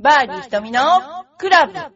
[0.00, 0.80] バーディー瞳の
[1.38, 1.90] クラブ M!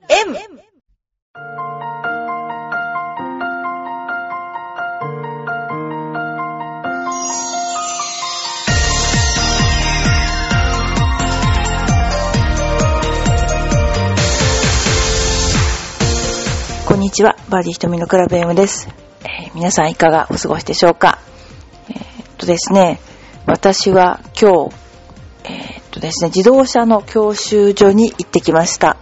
[16.89, 18.89] こんにちは、バーディー瞳のクラブ M です。
[19.23, 21.21] えー皆さんいかがお過ごしでしょうか？
[21.89, 22.99] えーっとですね、
[23.47, 24.82] 私は今日、
[25.93, 28.97] とですね、自動車の教習所に行ってきました。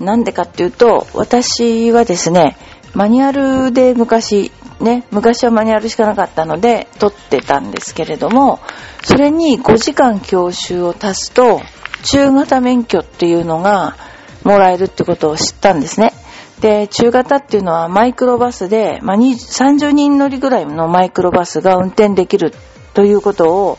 [0.00, 2.58] なんでかっていうと、私はですね、
[2.92, 8.60] マニュアルで昔、ね、昔はマニュアルしかなかったので、取ってたんですけれども、
[9.02, 11.60] それに5時間教習を足すと、
[12.02, 13.96] 中型免許っていうのが
[14.44, 16.12] もらえるってことを知ったんですね。
[16.60, 22.52] で、中型っていうのはマイクロバスで、まあ、30人乗りぐらいのマイクロバスが運転できる
[22.94, 23.78] ということを、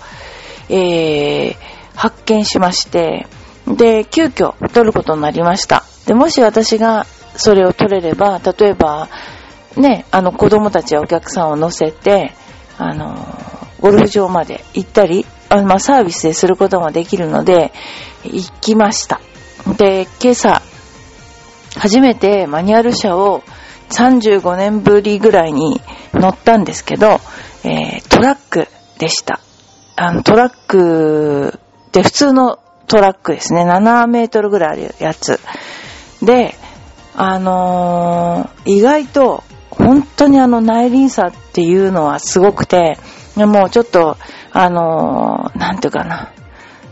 [0.70, 3.28] えー、発見しまして、
[3.68, 5.84] で、急遽取ることになりました。
[6.06, 9.10] で、もし私がそれを取れれば、例えば、
[9.76, 12.34] ね、あの子供たちやお客さんを乗せて、
[12.78, 13.18] あの、
[13.82, 17.74] ゴルフ場まで行ったり、あまあ、サービスですることもできるので、
[18.24, 19.20] 行きました。
[19.76, 20.62] で、今朝、
[21.78, 23.44] 初めてマニュアル車を
[23.90, 25.82] 35年ぶりぐらいに
[26.14, 27.20] 乗ったんですけど、
[27.64, 28.68] えートラック
[29.00, 29.40] でした。
[29.96, 31.60] あの、トラック
[31.98, 33.64] で普通のトラックですね。
[33.64, 35.40] 7メートルぐらいあるやつ。
[36.22, 36.54] で、
[37.16, 43.00] あのー意外と本当にあの内輪差っていうのはすごくて、
[43.36, 44.18] もうちょっと、
[44.52, 46.34] あのーなんていうかな。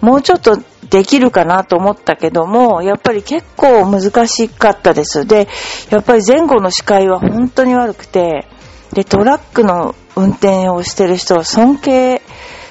[0.01, 0.57] もうちょっと
[0.89, 5.27] できるかなと思ったけども、やっぱり結構難しかったです。
[5.27, 5.47] で、
[5.91, 8.47] やっぱり前後の視界は本当に悪くて、
[8.93, 12.23] で、トラックの運転をしてる人は尊敬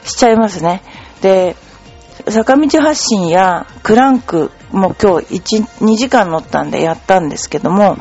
[0.03, 0.83] しちゃいますね。
[1.23, 1.55] で、
[2.29, 7.97] 坂道発進やクランクも今日1、2時間乗ったんでやったんですけども、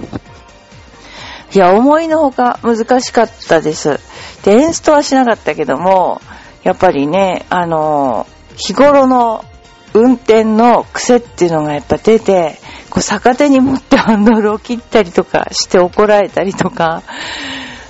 [1.54, 4.00] いや、思いのほか難しかったです。
[4.44, 6.22] で、エンストはしなかったけども、
[6.64, 8.26] やっぱりね、あの、
[8.56, 9.46] 日頃の
[9.94, 12.58] 運転の癖っていうのがやっぱ出て、
[12.90, 17.04] こう逆手に持ってハンドルを切ったりとかして怒られたりとか、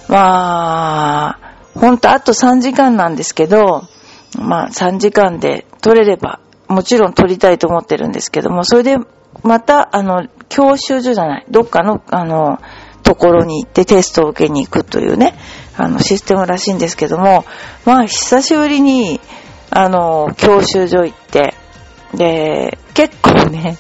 [0.10, 1.40] まあ、
[1.76, 3.88] ほんとあと3時間なんですけど、
[4.40, 8.98] まあ3時間で取れれば、もちろん取りたいと思ってるんですけども、それで
[9.42, 12.60] また、あの、教習所じゃない、どっかの、あの、
[13.04, 15.36] ところに行ってテストを受けに行くというね、
[15.76, 17.46] あの、システムらしいんですけども、
[17.86, 19.20] まあ久しぶりに、
[19.70, 21.54] あの、教習所行って、
[22.14, 23.78] で、結構ね、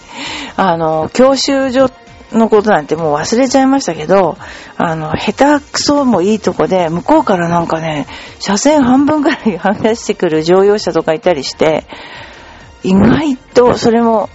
[0.57, 1.91] あの、教習所っ
[2.33, 4.37] のことなんてもう忘れちゃいましたけど、
[4.77, 8.07] あの、下手くそもいいとこで、向こうからなんかね、
[8.39, 11.85] 車線半分ぐらいはみ出してくる乗用車とかいたりして、
[12.83, 14.29] 意外とそれも、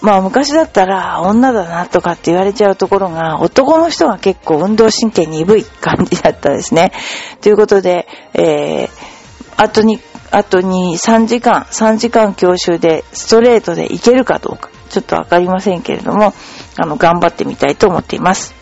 [0.00, 6.92] まあ昔だったら女だなとかって言われちゃうところが、男の人が結構運動神経鈍い感じだったですね。
[7.40, 8.90] ということで、えー、
[9.56, 10.00] あとに、
[10.32, 16.34] あとに3時間、3時間教習でストレートで行けるかどうか、ちょっとわかりませんけれども、
[16.76, 18.54] あの、頑張ってみたいと思っています。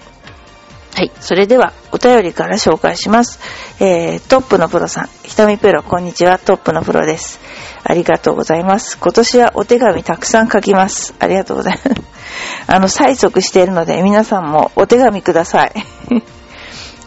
[0.95, 1.13] はい。
[1.21, 3.39] それでは、お便りから紹介します。
[3.79, 7.41] えー、トップのプロさん、ひとみプロ、こんにちは、トップのプロです。
[7.85, 8.99] ありがとうございます。
[8.99, 11.15] 今年はお手紙たくさん書きます。
[11.19, 12.03] ありがとうございます。
[12.67, 15.73] あの、催促しているので、皆さんもお手紙ください。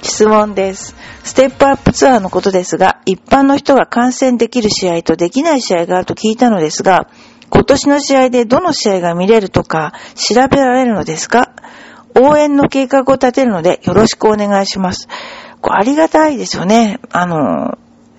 [0.02, 0.96] 質問です。
[1.24, 7.08] ステップアップツアーのことですが、一般の人が観戦できる試合とできない試合があると聞いたのですが、
[7.54, 11.52] 今年の試合でどの試合が見れるとか調べられるのですか？
[12.20, 15.08] 応援の計画を立てるのでよろしくお願いします。
[15.62, 17.00] ありがたいですよね。
[17.12, 17.78] あの、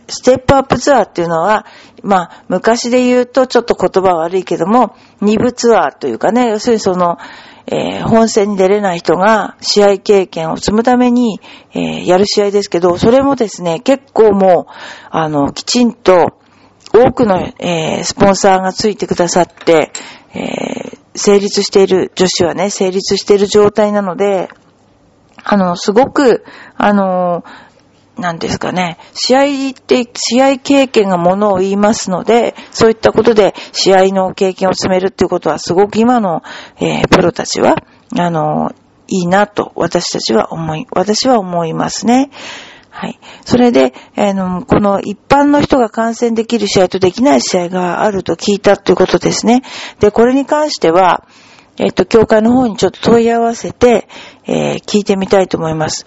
[0.08, 1.66] ステップアップツアーっていうのは、
[2.02, 7.18] まあ、昔で言うとちょっと言葉悪いけども、二部ツアーというかね、要するにその、
[7.66, 11.40] えー本戦に出れない人が試合経験を積むために、
[11.72, 14.72] えーやる試合ですけど、それもですね、結構もう、
[15.10, 16.38] あの、きちんと
[16.94, 19.90] 多くの、えースポンサーがついてくださって、
[20.32, 24.48] えー成立している、女子はね、成立している状態なので、
[25.44, 26.44] あの、すごく、
[26.76, 27.44] あの、
[28.18, 36.42] なんですかね、試合って、試合経験がものを言いますので、そういったことで試合の経験を積めるっていうことは、すごく今の、
[36.80, 37.76] えープロたちは、
[38.18, 38.72] あの、
[39.06, 42.30] いいなと、私たちは思い、私は思いますね。
[42.96, 43.18] はい。
[43.44, 49.62] それで、あの、この一般の人が観戦できる試合とできない試合があると聞いたということですね。
[49.98, 51.26] で、これに関しては、
[51.76, 54.06] えっと、協会の方にちょっと問い合わせて、
[54.46, 56.06] えー聞いてみたいと思います。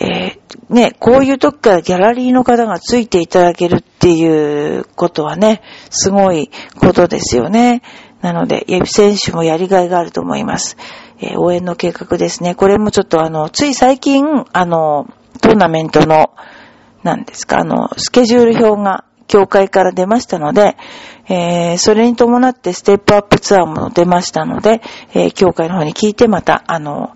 [0.00, 5.60] えーね、こういう時からギャラリーの方がついていただけるっていうことはね、
[5.90, 6.50] すごい
[6.80, 7.82] ことですよね。
[8.22, 10.78] なので、選手もやりがいがあると思います。
[11.20, 12.54] えー、応援の計画ですね。
[12.54, 14.24] これもちょっとあの、つい最近、
[14.54, 15.06] あの、
[15.44, 16.30] トーナメントの、
[17.02, 20.78] 何ですか、あの、スケジュール表が協会から出ましたので、
[21.28, 24.80] えー、それに伴ってステップアップツアーも出ましたので、
[25.12, 27.10] えー、協会の方に聞いてまた、あの、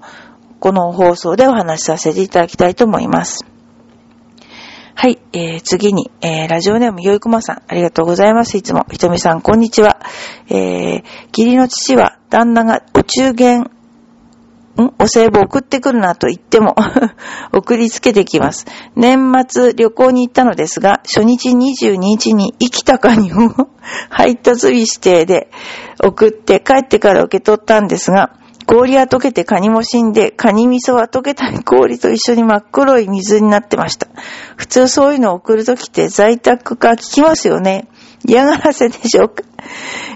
[0.60, 3.46] この放送でお話しさせていただきたいと思います。
[4.94, 8.58] はい、えー、次に、えー、ラジオネームよいこまさん、ありがとうございます。
[8.58, 10.00] いつも、ひとみさん、こんにちは。
[10.48, 13.70] えー、義理の父は、旦那がお中元
[14.82, 16.76] んお歳暮送ってくるなと言っても
[17.52, 18.66] 送りつけてきます。
[18.96, 23.68] 年末旅行に行ったのですが、初日22日に生きたカニを
[24.10, 25.50] 配達日指定で
[26.02, 28.30] 送って帰ってから受け取ったんですが、
[28.68, 34.08] 氷は溶けてカニも死んで、カニ味噌は溶けた氷と一緒に真っ黒い水になってました。
[34.56, 37.88] 普通そういうのを送るときって在宅か聞きますよね。
[38.26, 39.42] 嫌がらせでしょうか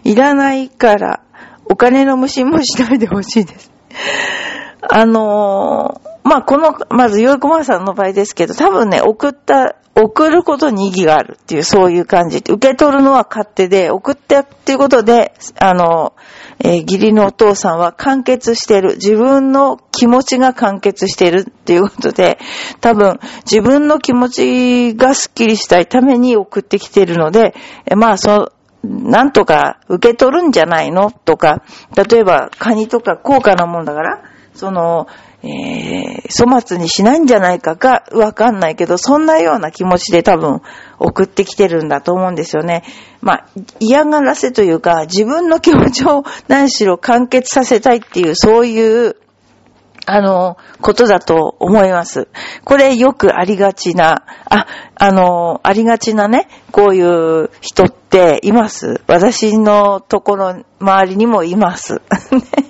[0.04, 1.20] いらないから、
[1.64, 3.71] お金の無心もしないでほしいです。
[4.90, 12.38] あのー、まあ、この、まず、よいこまさんの場合ですけど、多分ね、送った、送ることに意義があるっていう、そういう感じ。
[12.38, 16.14] 受け取るのは勝手で、送ってっていうことで、あの、
[16.60, 18.94] えー、義理のお父さんは完結してる。
[18.94, 22.38] 自分の気持ちが完結してるっていうことで、
[22.80, 27.54] 多分、自分の気持ちがスッキリしたいために送ってきてるので、
[27.84, 28.52] えまあ、そ
[28.84, 31.10] なんとか受け取るんじゃないの？
[31.10, 31.62] とか、
[31.96, 34.22] 例えばカニとか高価なもんだから、
[34.54, 35.06] その、
[35.44, 40.60] えー、粗末にしないんじゃないかかわかんないけど、そんなような気持ちで多分
[40.98, 42.84] 送ってきてるんだと思うんですよね。
[43.20, 43.46] まあ、
[43.80, 49.16] 嫌がらせというか、自分の気持ちを何しろ完結させたいっていう、そういう
[50.06, 52.28] あの、ことだと思います。
[52.64, 54.66] これよくありがちな、あ、
[54.96, 59.00] あの、ありがちなね、こういう人っています。
[59.06, 62.00] 私のところ、周りにもいます。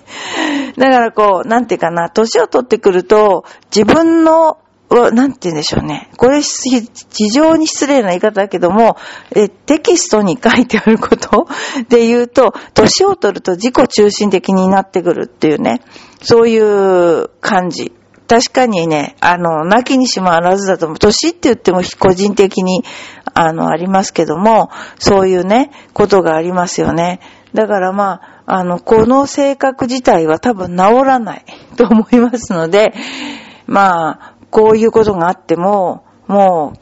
[0.76, 3.44] だからこう、なんていうかな、年を取ってくると、
[3.74, 4.58] 自分の
[5.12, 6.10] なんて言うんでしょうね。
[6.16, 8.96] これ、非常に失礼な言い方だけども、
[9.34, 11.46] えテキストに書いてあること
[11.88, 15.80] で言うと、年を取ると自己中心的になってくるっていうね、
[16.22, 17.92] そういう感じ。
[18.28, 20.98] 確かにね、あの、泣きにしもあらずだと思う。
[20.98, 22.84] 年って言っても個人的に、
[23.34, 27.20] あの、ありますけども、そういうね、ことがありますよね。
[27.54, 31.44] だからまあ、あの、この性格自体は多分治らない
[31.76, 32.94] と思いますので、
[33.66, 36.74] まあ、こういうことがあっても、も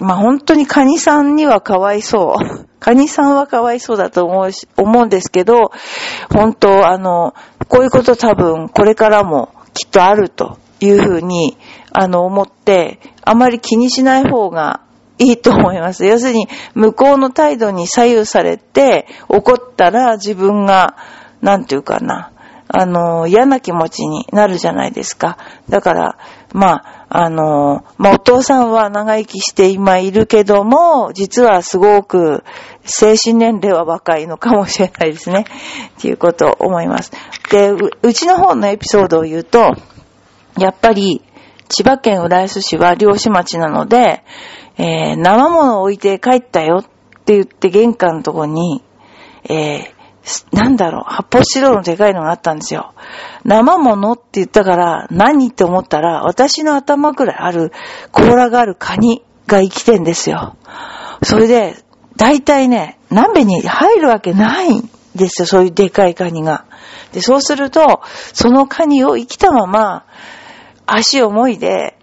[0.00, 2.66] う、まあ、本当にカニさんにはかわいそう。
[2.80, 5.70] カニさんはかわいそうだと思うし、思うんですけど、
[6.34, 7.32] 本当、あの、
[7.68, 11.56] こういうこと多分これからもきっとあるというふうに、
[11.92, 14.80] あの、思って、あまり気にしない方が
[15.18, 16.04] いいと思います。
[16.04, 20.96] 要するに、向こうの態度に左右されて、怒ったら自分が、
[21.40, 22.32] なんていうかな、
[22.76, 25.38] あの、嫌な気持ちになるじゃないですか。
[25.68, 26.18] だから、
[26.52, 32.42] まあ、あの、まあ、お父さんは長生きして今いるけども、実はすごく
[32.84, 35.44] 精神年齢は若いのかもしれないですね。
[35.98, 37.12] っていうことを思います。
[37.52, 39.76] で、うちの方のエピソードを言うと、
[40.58, 41.22] やっぱり、
[41.68, 44.24] 千葉県浦安市は漁師町なので、
[44.76, 46.84] えー、生物を置いて帰ったよっ
[47.24, 48.82] て言って玄関のとこに、
[49.44, 49.93] えー、
[50.52, 52.94] なんだろう、発泡スチロールのでかいのがあったんですよ。
[53.44, 57.72] 生物って言ったから、何って思ったら、私の頭くらいある、
[58.10, 60.56] 甲羅があるカニが生きてんですよ。
[61.22, 61.76] それで、
[62.16, 66.64] 大体ね、鍋に入るわけないんですよ、そういうでかいカニが。
[67.12, 68.00] で、そうすると、
[68.32, 70.04] そのカニを生きたまま、
[70.86, 71.98] 足をもいで、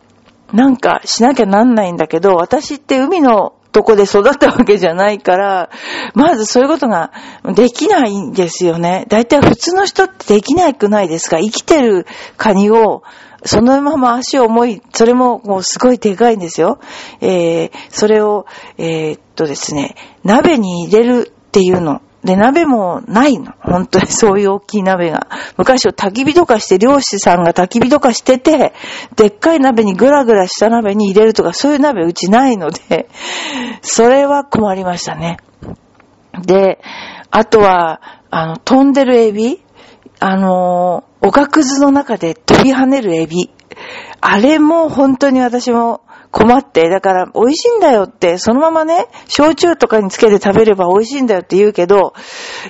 [0.54, 5.70] なんかしなきゃなんないんだけど、私って海のとこで育ったわけじゃないから、
[6.14, 7.12] まずそういうことが
[7.56, 9.06] できないんですよね。
[9.10, 11.40] 大体普通の人ってできなくないですか？
[11.40, 12.06] 生きてる
[12.38, 13.04] カニを、
[13.44, 16.80] そのまま足を重い、それももうすごいでかいんですよ。
[17.22, 18.46] えー、それを、
[18.78, 22.02] えー、っとですね、鍋に入れるっていうの。
[22.24, 23.54] で、鍋もないの。
[23.60, 25.28] 本当に そういう大きい鍋が。
[25.58, 28.74] 昔は焚き火とかして、漁師さんが焚き火とかしてて、
[29.16, 33.10] でっかい鍋にぐらぐらした鍋に入れるとか、そういう鍋うちないので、
[33.82, 35.38] それは困りましたね。
[36.46, 36.80] で、
[37.32, 39.62] あとは、あの、飛んでるエビ
[40.24, 43.50] あの、おがくずの中で飛び跳ねるエビ。
[44.22, 52.14] あれも本当に私も困って、だから美味しいんだよって、そのままね、焼酎とかにつけて食べれば美味しいんだよって言うけど、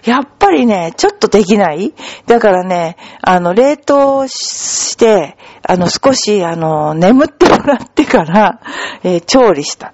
[0.03, 1.93] やっぱりね、ちょっとできない
[2.25, 5.37] だからね、あの、冷凍して、
[5.67, 8.61] あの、少し、あの、眠ってもらってから、
[9.03, 9.93] えー、調理した。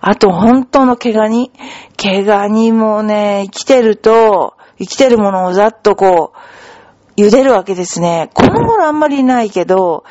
[0.00, 1.50] あと、本当の毛ガニ。
[1.96, 6.32] 毛ガニもね、生きてると、生きてるものをざっとこ
[7.16, 8.30] う、茹でるわけですね。
[8.34, 10.04] この頃あんまりないけど、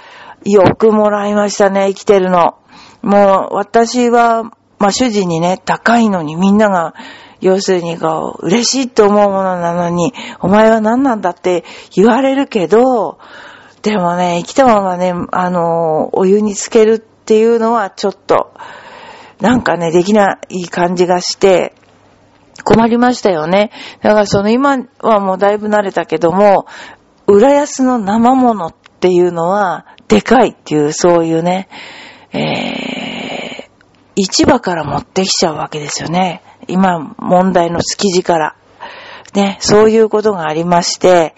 [0.46, 2.56] よくもらいましたね、生きてるの。
[3.02, 4.44] もう、私は、
[4.78, 6.94] まあ、主人にね、高いのにみんなが、
[7.42, 11.64] 要するにこう、嬉しいと思うものなのに、お前は何なんだって
[11.96, 13.18] 言われるけど、
[13.82, 18.52] でもね、生きたままね、あの、お湯につけるっていうのはちょっと、
[19.40, 21.74] なんかね、できない感じがして、
[22.64, 23.72] 困りましたよね。
[24.02, 26.66] だからその今はもうだいぶ慣れたけども、
[27.26, 31.70] 浦安の生物っていうのは、でかいっていう、そういうね、
[32.34, 33.70] えー、
[34.18, 36.42] 市場から持ってきちゃうわけですよね。
[36.68, 38.56] 今、問題の築地から。
[39.36, 41.36] ね、そういうことがありまして、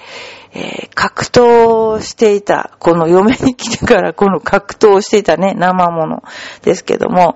[0.54, 6.24] えー、格闘していた、この嫁に来てから この格闘していたね、生もの
[6.62, 7.36] ですけども、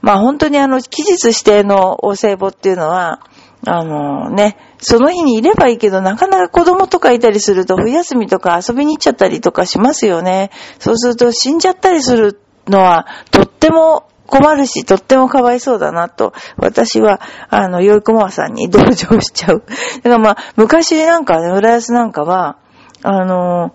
[0.00, 3.20] まあ本当にあの、期日指定のお歳暮っていうのは、
[3.66, 10.50] あのね、その日にいればいいけど、なかなか子供とかいたりすると、冬休みとか遊びに行っちゃったりとかしますよね。
[10.78, 17.20] そうすると死んじゃったりするのは、とっても困るし、とってもかわいそうだなと、私は、
[17.50, 19.64] あの、よいこまさんに同情しちゃう。
[20.02, 22.58] だからまあ、昔なんかね、浦安なんかは、
[23.02, 23.74] あの、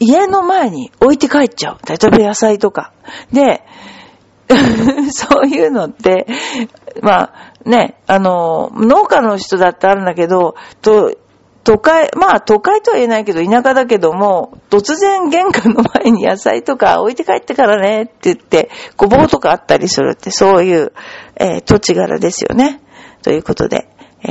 [0.00, 1.78] 家の前に置いて帰っちゃう。
[1.86, 2.92] 例えば野菜とか。
[3.32, 3.64] で、
[5.12, 6.26] そういうのって、
[7.02, 7.32] まあ、
[7.64, 11.14] ね、あの、農家の人だってあるんだけど、と、
[11.64, 20.92] 都会、まあ都会とは言えないけど田舎だけども、突然玄関の前に野菜とか置いて帰ってからねって言って、ごぼうとかあったりするって、そういう、
[21.36, 22.80] えー、土地柄ですよね。
[23.22, 23.90] ということで、
[24.22, 24.28] え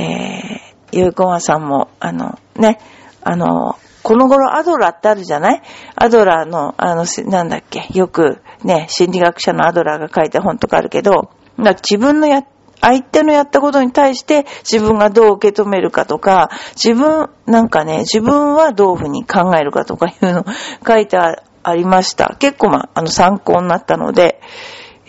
[0.90, 2.80] ー、ゆうこまさんも、あの、ね、
[3.22, 5.62] あの、この頃アドラってあるじゃない？
[5.94, 12.46] アドラーの、あの、なんだっけ、よくね、心理学者のアドラーが書いた本とかあるけど、自分のやっ
[12.80, 20.44] 相手のやったことに対して自分がどう受け止めるかとか、自分、なんかね、自分はどういうふうに考えるかとかいうの
[20.86, 22.36] 書いてありました。
[22.38, 24.40] 結構まあ、あの参考になったので、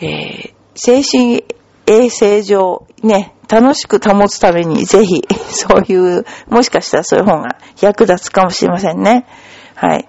[0.00, 1.44] えー、精神
[1.86, 9.26] 衛生上、ね、楽しく保つためにぜひ、そういう、もしかしたらそういう本が役立つかもしれませんね。
[9.74, 10.08] はい。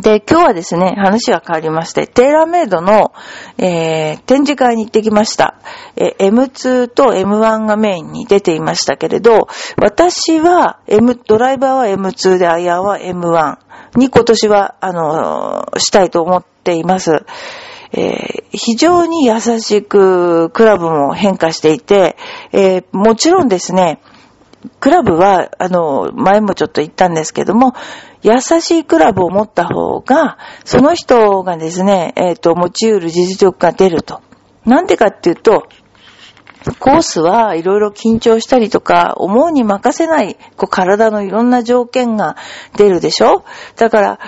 [0.00, 3.12] で、今日はですね、話が変わりまして、テーラーメイドの、
[3.58, 5.56] えー、展示会に行ってきました。
[5.96, 13.58] えー、M2 と M1 がメインに出ていましたけれど、私は M、ドライバーは M2 でアイアンは M1
[13.98, 17.26] に今年は、あのー、したいと思っています。
[17.94, 22.16] えー、非常に優しくクラブも変化していて、
[22.52, 24.00] えー、もちろんですね、
[24.80, 27.74] クラブは、あの、前もちょっと言ったんですけども、
[28.22, 34.20] 優しいクラブを持った方が、その人がですね、えっ、ー、と、持ち得る実力が出ると。
[34.64, 35.64] なんでかっていうと、
[36.78, 42.36] コースはいろいろ緊張したりとか、思うに任せない、こう体のいろんな条件が
[42.76, 43.44] 出るでしょ？
[43.76, 44.20] だから、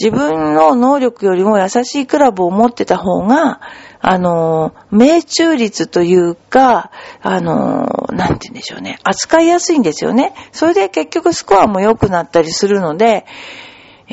[0.00, 3.60] 自分の能力よりも優しいクラブを持ってた方が、
[4.04, 6.90] あの、命中率というか、
[7.22, 8.98] あの、なんて言うんでしょうね。
[9.04, 10.34] 扱いやすいんですよね。
[10.50, 13.24] それで結局スコアも良くなったりするので、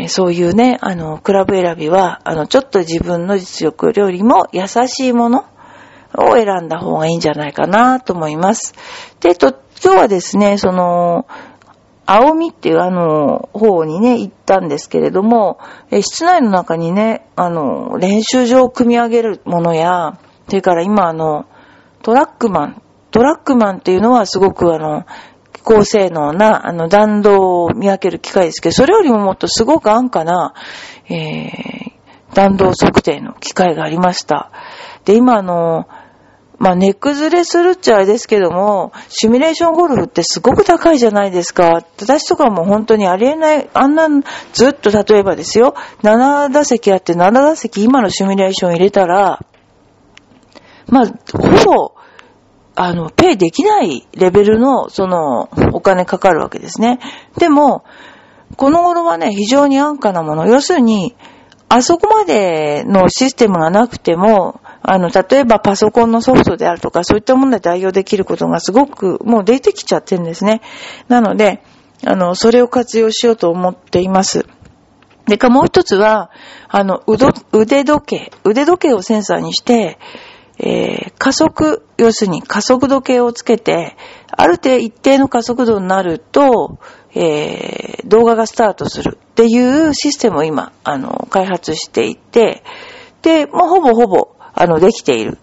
[0.08, 5.46] そういうね、あの、クラブ選びは、あの、ちょっと自分の実力よりも優しいもの
[6.16, 8.76] を選んだ方がいいんじゃないかなと思います。
[9.22, 11.26] で、と、今日はですね、その、
[12.12, 15.60] 青みっていうあの、方にね、行ったんですけれども、
[15.92, 21.46] え室内の中にね、あの、練習場を組み上げるものや、それから今あの、
[22.02, 25.06] トラックマン、トラックマンっていうのはすごくあの、
[25.64, 30.56] 高性能な、あの、弾道を見分ける機械ですけど、それよりももっとすごく安価な、
[31.10, 34.52] えー、弾道測定の機械がありました。
[35.06, 35.88] で、今あの、
[36.60, 41.70] まあ、値崩れするっちゃあれですけども、シミュレーションゴルフってすごく高いじゃないですか。
[41.72, 44.08] 私とかも本当にありえない、あんな、
[44.52, 45.74] ずっと例えばですよ、
[46.04, 49.40] 7打席あって7打席今のシミュレーション入れたら、
[50.88, 51.94] まあ、ほぼ、
[52.76, 57.00] あの、ペイできないレベルの、その、お金かかるわけですね。
[57.38, 57.84] でも、
[58.58, 60.48] この頃はね、非常に安価なもの。
[60.48, 61.16] 要するに、
[61.70, 70.62] あそこまでのシステムがなくても、あの、例えばパソコンのソフトであるとか、そういったもので代用できることがすごくもう出てきちゃってるんですね。
[71.08, 71.64] なので、
[72.06, 74.48] あの、それを活用しようと思っています。
[75.28, 76.32] でか、もう一つは、
[76.68, 80.00] あの、腕時計、腕時計をセンサーにして、
[80.60, 83.96] えー、加速、要するに加速度計をつけて、
[84.28, 86.80] ある程度一定の加速度になると、
[87.16, 92.64] えー、動画がスタートするっていうシステムを今、あの、開発していて、
[93.22, 95.38] で、もうほぼほぼ、あの、できている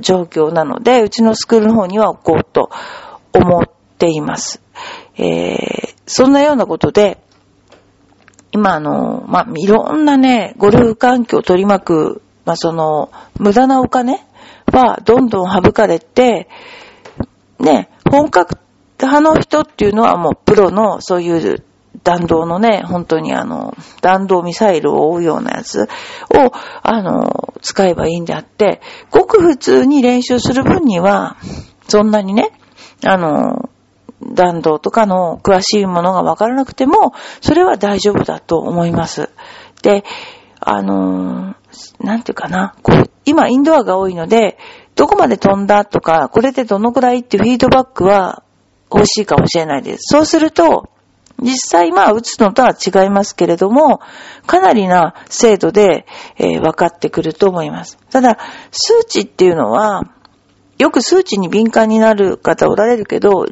[0.00, 2.70] 状況なので、うちのスクールの方には置こうと
[3.32, 3.62] 思っ
[3.98, 4.62] ています。
[5.16, 7.18] えー、そんなようなことで、
[8.52, 14.24] 今あの、まあ、いろんなね、ゴルフ環境を取り巻く、まあ、その、無駄なお金
[14.72, 16.48] はどんどん省かれて、
[17.58, 18.58] ね、本格
[19.00, 21.64] 派の人っていうのはもうプロのそういう
[22.04, 25.86] 弾道のね、本当にあの、弾道ミサイルを追うようなやつを、
[26.82, 31.36] あの、使えばいいんであって、ごく普通に練習する分には、
[31.88, 32.52] そんなにね、
[33.04, 33.70] あの、
[34.34, 39.30] 弾道とかの詳しいものがわからなくても、それは大丈夫だと思います。
[39.82, 40.04] で、
[40.60, 41.54] あの、
[42.00, 44.58] なんていうかな、こう、今インドアが多いので、
[44.94, 48.42] どこまで飛んだとか、これでどのくらいっていうフィードバックは
[48.92, 49.98] 欲しいかもしれないです。
[50.10, 50.88] そうすると、
[51.40, 54.00] 実際まあ打つのとは違いますけれども、
[54.46, 56.06] かなりな精度で、
[56.36, 57.98] えー、分かってくると思います。
[58.10, 58.38] ただ、
[58.72, 60.02] 数値っていうのは、
[60.78, 63.46] よく数値に敏感になる方おられるけど、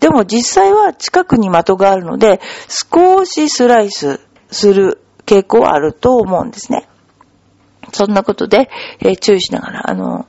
[0.00, 6.86] でも実際は近くに的があるので、少しスライスする傾向はあると思うんですね。
[7.94, 8.68] そんなことで、
[9.00, 10.26] えー、注意しながら、あの、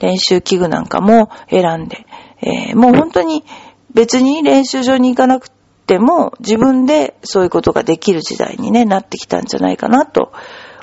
[0.00, 2.06] 練習器具なんかも選んで、
[2.40, 3.44] えー、もう本当に
[3.92, 5.50] 別に練習場に行かなく
[5.86, 10.32] ても自分でそういうことができる時代にね、なってきたんじゃないかなと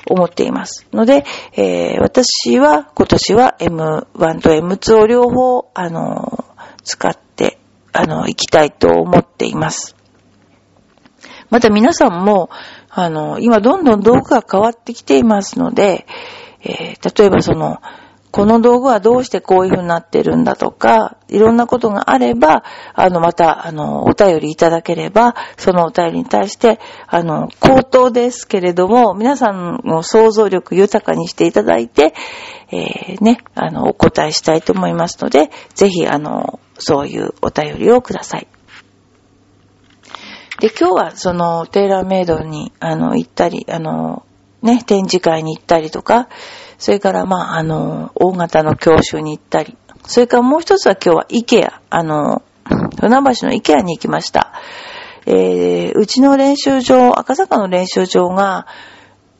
[0.08, 0.86] 思っています。
[0.92, 1.24] ので、
[1.54, 6.44] えー、私は今年は M1 と M2 を両方、あの、
[6.84, 7.58] 使って、
[7.92, 9.96] あの、行きたいと思っています。
[11.50, 12.50] また皆さんも、
[12.98, 16.06] あの、今どんどん道具が変わってきていますので、
[16.62, 17.82] えー、例えばその、
[18.30, 32.14] この道具はどうしてこういう風になってるんだとか、いろんなことがあれば、あの、また、あの、お便りいただければ、そのお便りに対して、あの、口頭ですけれども、皆さんの想像力豊かにしていただいて、
[32.72, 38.48] えー、ね、あの、お答えしたいと思いますので、ぜひ、あの、そういうお便りをください。
[40.60, 44.24] で、今日はそのテーラーメイドに、あの、行ったり、あの、
[44.62, 46.28] ね、展示会に行ったりとか、
[46.78, 52.42] それから、まあ、あの、大型の教習に行ったり、それからもう一つは今日はイケア、あの、
[53.00, 54.52] 船橋のイケアに行きました。
[55.26, 58.66] えー、うちの練習場、赤坂の練習場が、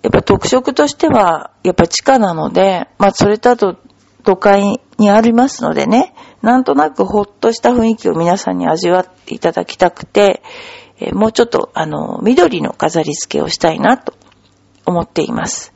[0.03, 3.77] やっぱ特色としては、やっぱ地下なので、まあ、それとあと、
[4.25, 10.43] 都会にありますのでね、なんとなくほっとした雰囲気を皆さんに味わっていただきたくて、
[10.99, 14.15] え、もうちょっと、あの、緑の飾り付けをしたいなと
[14.85, 15.73] 思っています。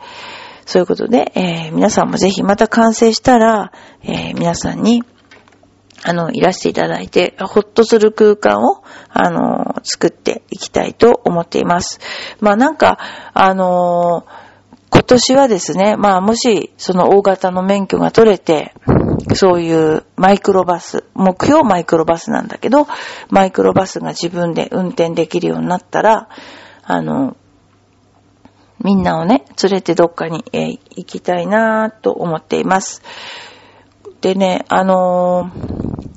[0.66, 5.02] そういうことで、えー、皆さんもぜひまた完成したら、えー、皆さんに、
[6.02, 12.00] あの、いらしていただいて、ほっとする空間を、あの、作っていきたいと思っています。
[12.40, 12.98] まあなんか、
[13.34, 14.26] あの
[14.90, 18.74] 今年はですね、まあもし、その大型の免許が取れて、
[19.34, 22.86] そういうマイクロバス、目標マイクロバスなんだけど、
[23.28, 26.28] マイクロバスが自分で運転できるようになったら、
[26.84, 27.36] あの、
[28.82, 33.02] みんなをね、連れてどっかに、えー、行きたいなと思っています。
[34.20, 36.08] でね、あのー、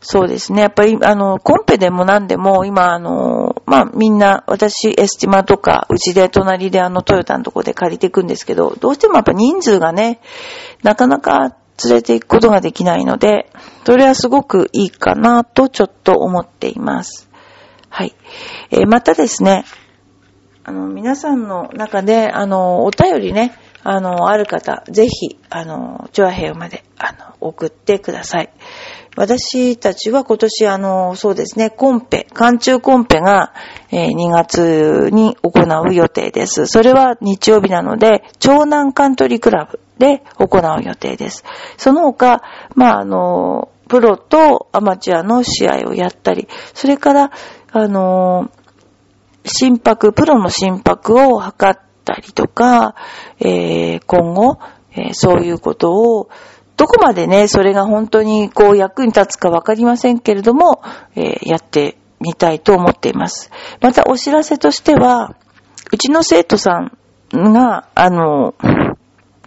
[0.00, 0.62] そうですね。
[0.62, 10.20] やっぱり、あの、コンペでも何でも、今、あの、まあ、みんな、私、エスティマとか、うちで隣であの、トヨタのとこで借りていくんですけど、どうしてもやっぱ人数がね、
[10.84, 13.50] なかなか連れて行くことができないので、
[13.84, 17.28] それはすごくいいかなと、ちょっと思っています。
[17.88, 18.14] はい。
[18.70, 19.64] えー、またですね、
[20.64, 28.50] あの、皆さんの中で、あの、お便りね、あの、ある方、ぜひ、あの、チョアヘヨまで、あの、送ってください。
[29.16, 33.52] 私たちは今年、あの、そうですね、コンペ、寒中コンペが、
[33.90, 36.66] えー、2月に行う予定です。
[36.66, 41.44] それは日曜日なので、長南カントリークラブで行う予定です。
[41.76, 42.42] その他、
[42.74, 47.32] まあ、あの、プロとアマチュアの試合をやったり、それから、
[47.72, 48.50] あの、
[49.44, 52.94] 心拍、プロの心拍を測ったりとか、
[53.38, 54.58] えー、今後、
[54.92, 56.30] えー、そういうことを、
[56.78, 60.80] どこまでね、それが本当にこう役に立つかわかりませんけれども、
[61.16, 63.50] えー、やってみたいと思っています。
[63.82, 65.36] またお知らせとしては、
[65.92, 66.92] うちの生徒さん
[67.52, 68.54] が、あの、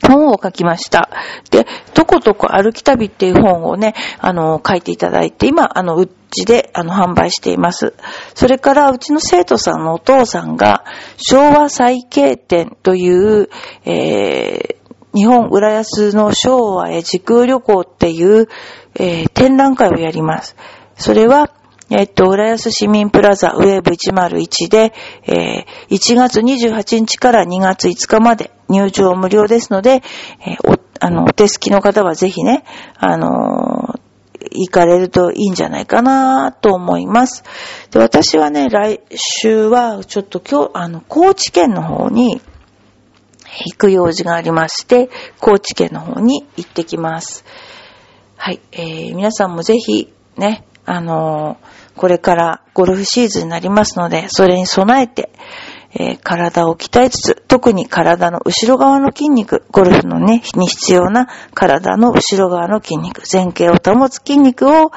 [0.07, 1.09] 本を書きました。
[1.49, 7.93] で、とことこ歩き旅っていう本をね、あの、書いていただいて、今、あの、うちで、あの、販売しています。
[8.33, 10.83] それから、うちの生徒さんのお父さんが、
[11.17, 13.49] 昭和再経典という、
[13.85, 18.47] えー、日本浦安の昭和へ時空旅行っていう、
[18.95, 20.55] えー、展覧会をやります。
[20.95, 21.49] それは、
[21.93, 30.01] えっと、浦安市民プラザウェーブ101で、えー、1月28日から2月5日まで入場無料ですので、
[30.39, 32.63] えー、お、あの、お手すきの方はぜひね、
[32.97, 33.99] あのー、
[34.51, 37.43] 行かれるといいんじゃないかなと思います。
[37.91, 42.41] で、私はね、来週はちょっと今日、あの、高知県の方に
[43.65, 45.09] 行く用事がありまして、
[45.41, 47.43] 高知県の方に行ってきます。
[48.37, 55.31] はい、えー、皆さんもぜひね、あのー、これからゴルフシーズンになりますので、それに備えて、
[55.93, 64.91] えー、体を鍛えつつ、特に体の後ろ側の筋肉、ゴルフのね、に必要な体の後ろ側の筋肉、前傾を保つ筋肉を、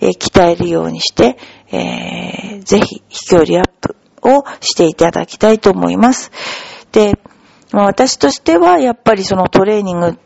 [0.00, 1.38] えー、鍛えるようにして、
[1.70, 6.32] えー、ぜひ飛距離アップをしていただきたいと思います。
[6.92, 7.18] で、
[7.72, 10.18] 私としてはやっぱりそのトレーニング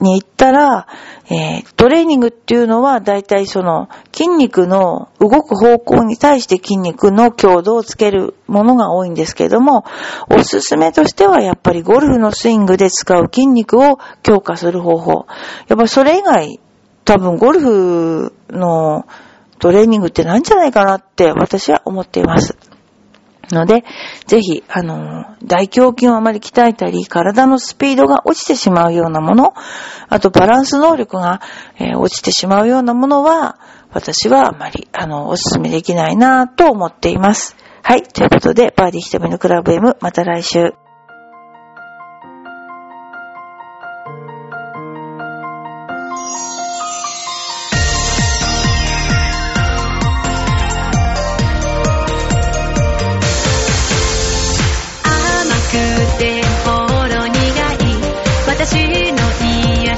[0.00, 0.86] に行ったら、
[1.26, 9.84] えー、トレーニングっていうのは大体その筋肉の動く方向に対して筋肉の強度をつけるものが多いんですけれども、
[10.30, 15.26] おすすめとしてはやっぱりゴルフのスイングで使う筋肉を強化する方法。
[15.68, 16.60] やっぱそれ以外、
[17.04, 19.06] 多分ゴルフの
[19.58, 22.56] トレーニングってなんじゃないかなって私は思っています。
[23.54, 23.84] ので、
[24.26, 29.54] ぜひ、あの、大胸筋をあまり鍛えたり、体のスピードが落ちてしまうようなもの、
[30.08, 31.40] あとバランス能力が、
[31.78, 33.58] えー、落ちてしまうようなものは、
[33.92, 37.56] 私はあまり、あの、お勧めできないなと思っています。
[37.82, 38.02] はい。
[38.02, 40.74] ということで、バーディーひとみのクラブ M、また来週。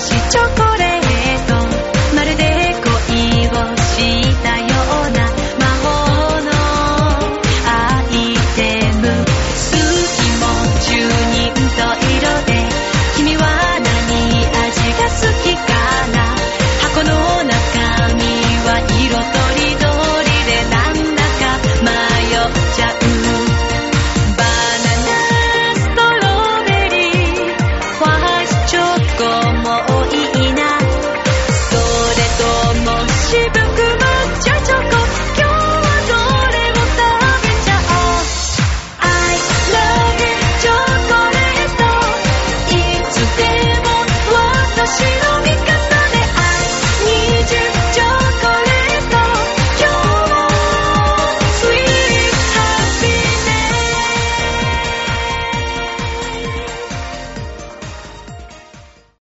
[0.02, 0.71] しチョコ